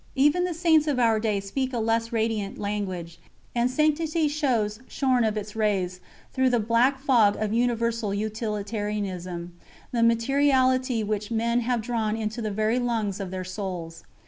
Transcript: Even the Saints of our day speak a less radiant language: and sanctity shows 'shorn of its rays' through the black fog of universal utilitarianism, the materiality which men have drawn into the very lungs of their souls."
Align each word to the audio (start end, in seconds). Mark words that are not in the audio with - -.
Even 0.15 0.45
the 0.45 0.53
Saints 0.55 0.87
of 0.87 0.97
our 0.97 1.19
day 1.19 1.39
speak 1.39 1.73
a 1.73 1.77
less 1.77 2.11
radiant 2.11 2.57
language: 2.57 3.19
and 3.53 3.69
sanctity 3.69 4.27
shows 4.27 4.79
'shorn 4.87 5.23
of 5.23 5.37
its 5.37 5.55
rays' 5.55 5.99
through 6.33 6.49
the 6.49 6.59
black 6.59 6.97
fog 6.99 7.35
of 7.35 7.53
universal 7.53 8.11
utilitarianism, 8.11 9.53
the 9.91 10.01
materiality 10.01 11.03
which 11.03 11.29
men 11.29 11.59
have 11.59 11.81
drawn 11.81 12.17
into 12.17 12.41
the 12.41 12.49
very 12.49 12.79
lungs 12.79 13.19
of 13.19 13.29
their 13.29 13.43
souls." 13.45 14.01